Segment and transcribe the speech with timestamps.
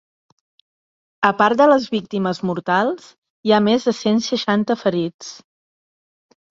[1.29, 3.13] A part de les víctimes mortals,
[3.49, 5.35] hi ha més de cent seixanta ferits.